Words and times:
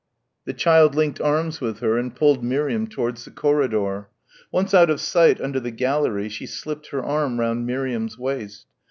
The 0.45 0.53
child 0.55 0.95
linked 0.95 1.21
arms 1.21 1.61
with 1.61 1.77
her 1.81 1.95
and 1.95 2.15
pulled 2.15 2.43
Miriam 2.43 2.87
towards 2.87 3.23
the 3.23 3.29
corridor. 3.29 4.09
Once 4.51 4.73
out 4.73 4.89
of 4.89 4.99
sight 4.99 5.39
under 5.39 5.59
the 5.59 5.69
gallery 5.69 6.27
she 6.27 6.47
slipped 6.47 6.87
her 6.87 7.03
arm 7.03 7.39
round 7.39 7.67
Miriam's 7.67 8.17
waist. 8.17 8.65